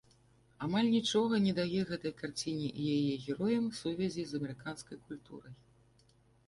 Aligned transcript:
Амаль 0.67 0.87
нічога 0.93 1.35
не 1.47 1.53
дае 1.59 1.81
гэтай 1.91 2.13
карціне 2.21 2.67
і 2.79 2.89
яе 2.95 3.13
героям 3.27 3.69
сувязі 3.83 4.21
з 4.33 4.43
амерыканскай 4.43 4.97
культурай. 5.11 5.53